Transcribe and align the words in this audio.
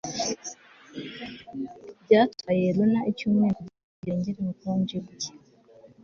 Byatwaye 2.03 2.63
Ioana 2.69 2.99
icyumweru 3.11 3.55
kugirango 3.59 3.99
arengere 3.99 4.37
ubukonje 4.41 4.97
bwe 5.03 5.27